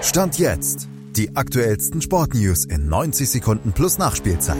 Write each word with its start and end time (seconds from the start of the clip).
Stand 0.00 0.38
jetzt. 0.38 0.88
Die 1.16 1.34
aktuellsten 1.34 2.00
Sportnews 2.00 2.64
in 2.64 2.88
90 2.88 3.28
Sekunden 3.28 3.72
plus 3.72 3.98
Nachspielzeit. 3.98 4.56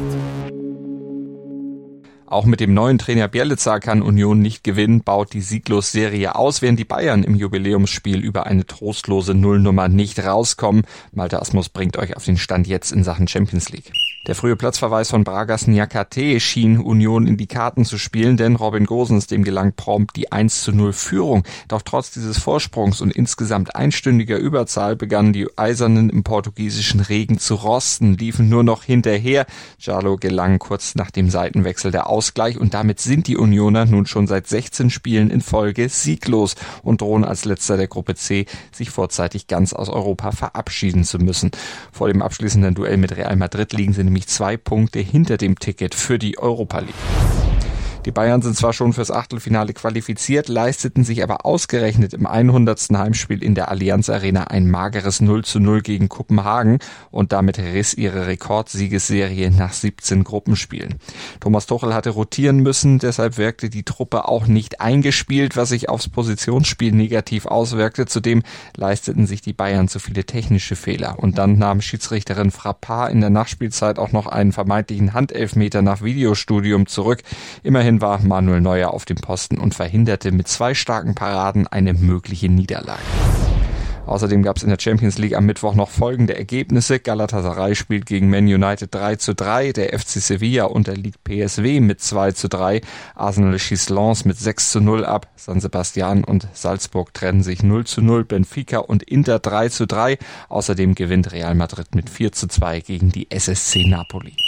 Auch 2.27 2.45
mit 2.45 2.59
dem 2.59 2.75
neuen 2.75 2.99
Trainer 2.99 3.29
Bielitzer 3.29 3.79
kann 3.79 4.03
Union 4.03 4.41
nicht 4.41 4.65
gewinnen, 4.65 5.03
baut 5.03 5.33
die 5.33 5.41
Sieglos-Serie 5.41 6.35
aus, 6.35 6.61
während 6.61 6.81
die 6.81 6.85
Bayern 6.85 7.23
im 7.23 7.37
Jubiläumsspiel 7.37 8.19
über 8.19 8.47
eine 8.47 8.67
trostlose 8.67 9.33
Nullnummer 9.33 9.89
nicht 9.89 10.19
rauskommen. 10.19 10.83
Malte 11.13 11.41
Asmus 11.41 11.69
bringt 11.69 11.97
euch 11.97 12.17
auf 12.17 12.25
den 12.25 12.37
Stand 12.37 12.67
jetzt 12.67 12.91
in 12.91 13.05
Sachen 13.05 13.29
Champions 13.29 13.71
League. 13.71 13.93
Der 14.29 14.35
frühe 14.35 14.57
Platzverweis 14.57 15.09
von 15.09 15.25
Bragas 15.25 15.67
Niakate 15.67 16.39
schien 16.39 16.81
Union 16.81 17.27
in 17.27 17.39
die 17.39 17.47
Karten 17.47 17.87
zu 17.87 17.97
spielen, 17.97 18.37
denn 18.37 18.57
Robin 18.57 18.85
Gosens, 18.85 19.27
dem 19.27 19.43
gelang 19.43 19.73
prompt 19.73 20.17
die 20.17 20.31
1 20.31 20.65
zu 20.65 20.73
0 20.73 20.93
Führung. 20.93 21.45
Doch 21.67 21.81
trotz 21.81 22.11
dieses 22.11 22.37
Vorsprungs 22.37 23.01
und 23.01 23.11
insgesamt 23.11 23.75
einstündiger 23.75 24.37
Überzahl 24.37 24.97
begannen 24.97 25.33
die 25.33 25.47
Eisernen 25.57 26.11
im 26.11 26.25
portugiesischen 26.25 27.01
Regen 27.01 27.39
zu 27.39 27.55
rosten, 27.55 28.19
liefen 28.19 28.51
nur 28.51 28.63
noch 28.65 28.85
hinterher. 28.85 29.47
Jalo 29.79 30.19
gelang 30.19 30.59
kurz 30.59 30.95
nach 30.95 31.11
dem 31.11 31.31
Seitenwechsel 31.31 31.91
der 31.91 32.11
Ausgleich 32.11 32.59
und 32.59 32.75
damit 32.75 33.01
sind 33.01 33.29
die 33.29 33.39
Unioner 33.39 33.87
nun 33.87 34.05
schon 34.05 34.27
seit 34.27 34.47
16 34.47 34.91
Spielen 34.91 35.31
in 35.31 35.41
Folge 35.41 35.89
sieglos 35.89 36.55
und 36.83 37.01
drohen 37.01 37.25
als 37.25 37.47
letzter 37.47 37.79
der 37.79 37.89
Gruppe 37.89 38.15
C 38.15 38.45
sich 38.73 38.91
vorzeitig 38.91 39.47
ganz 39.47 39.73
aus 39.73 39.89
Europa 39.89 40.33
verabschieden 40.33 41.05
zu 41.05 41.19
müssen. 41.19 41.51
Vor 41.93 42.09
dem 42.09 42.21
abschließenden 42.21 42.75
Duell 42.75 42.99
mit 42.99 43.17
Real 43.17 43.35
Madrid 43.35 43.73
liegen 43.73 43.95
sie 43.95 44.05
nämlich 44.05 44.18
nämlich 44.19 44.27
zwei 44.27 44.57
Punkte 44.57 44.99
hinter 44.99 45.37
dem 45.37 45.59
Ticket 45.59 45.95
für 45.95 46.19
die 46.19 46.39
Europa 46.39 46.81
League. 46.81 47.18
Die 48.09 48.13
Bayern 48.13 48.41
sind 48.41 48.57
zwar 48.57 48.73
schon 48.73 48.95
fürs 48.95 49.11
Achtelfinale 49.11 49.75
qualifiziert, 49.75 50.49
leisteten 50.49 51.05
sich 51.05 51.23
aber 51.23 51.45
ausgerechnet 51.45 52.15
im 52.15 52.27
100. 52.27 52.89
Heimspiel 52.97 53.43
in 53.43 53.55
der 53.55 53.69
Allianz 53.69 54.09
Arena 54.09 54.45
ein 54.45 54.67
mageres 54.67 55.21
0 55.21 55.45
zu 55.45 55.61
0 55.61 55.83
gegen 55.83 56.09
Kopenhagen 56.09 56.79
und 57.11 57.33
damit 57.33 57.59
riss 57.59 57.93
ihre 57.93 58.27
Rekordsiegesserie 58.27 59.51
nach 59.51 59.75
17 59.75 60.25
Gruppenspielen. 60.25 60.95
Thomas 61.41 61.67
Tuchel 61.67 61.93
hatte 61.93 62.09
rotieren 62.09 62.61
müssen, 62.61 62.99
deshalb 62.99 63.37
wirkte 63.37 63.69
die 63.69 63.83
Truppe 63.83 64.27
auch 64.27 64.47
nicht 64.47 64.81
eingespielt, 64.81 65.59
was 65.59 65.69
sich 65.69 65.91
aufs 65.91 66.09
Positionsspiel 66.09 66.93
negativ 66.93 67.45
auswirkte. 67.45 68.07
Zudem 68.07 68.43
leisteten 68.75 69.27
sich 69.27 69.43
die 69.43 69.53
Bayern 69.53 69.87
zu 69.87 69.99
viele 69.99 70.25
technische 70.25 70.77
Fehler 70.77 71.19
und 71.19 71.37
dann 71.37 71.59
nahm 71.59 71.83
Schiedsrichterin 71.83 72.53
Frappard 72.53 73.13
in 73.13 73.21
der 73.21 73.29
Nachspielzeit 73.29 73.99
auch 73.99 74.13
noch 74.13 74.27
einen 74.27 74.53
vermeintlichen 74.53 75.13
Handelfmeter 75.13 75.83
nach 75.83 76.01
Videostudium 76.01 76.87
zurück. 76.87 77.23
Immerhin 77.63 77.98
war 78.01 78.21
Manuel 78.23 78.61
Neuer 78.61 78.91
auf 78.91 79.05
dem 79.05 79.17
Posten 79.17 79.59
und 79.59 79.75
verhinderte 79.75 80.33
mit 80.33 80.49
zwei 80.49 80.75
starken 80.75 81.15
Paraden 81.15 81.67
eine 81.67 81.95
mögliche 81.95 82.49
Niederlage. 82.49 83.03
Außerdem 84.09 84.43
gab 84.43 84.57
es 84.57 84.63
in 84.63 84.71
der 84.71 84.79
Champions 84.81 85.19
League 85.19 85.37
am 85.37 85.45
Mittwoch 85.45 85.75
noch 85.75 85.91
folgende 85.91 86.35
Ergebnisse. 86.35 86.99
Galatasaray 86.99 87.75
spielt 87.75 88.07
gegen 88.07 88.31
Man 88.31 88.47
United 88.47 88.95
3 88.95 89.17
zu 89.17 89.35
3, 89.35 89.73
der 89.73 89.99
FC 89.99 90.21
Sevilla 90.21 90.65
unterliegt 90.65 91.23
PSW 91.25 91.81
mit 91.81 92.01
2 92.01 92.33
zu 92.33 92.49
3, 92.49 92.81
Arsenal 93.15 93.59
schießt 93.59 93.91
Lens 93.91 94.25
mit 94.25 94.39
6 94.39 94.73
zu 94.73 94.81
0 94.81 95.05
ab, 95.05 95.29
San 95.37 95.61
Sebastian 95.61 96.25
und 96.25 96.49
Salzburg 96.55 97.13
trennen 97.13 97.43
sich 97.43 97.63
0 97.63 97.85
zu 97.85 98.01
0, 98.01 98.25
Benfica 98.25 98.79
und 98.79 99.03
Inter 99.03 99.41
3 99.41 99.69
zu 99.69 99.87
3. 99.87 100.17
Außerdem 100.49 100.95
gewinnt 100.95 101.33
Real 101.33 101.55
Madrid 101.55 101.95
mit 101.95 102.09
4 102.09 102.33
zu 102.33 102.49
2 102.49 102.81
gegen 102.81 103.13
die 103.13 103.31
SSC 103.31 103.87
Napoli. 103.89 104.48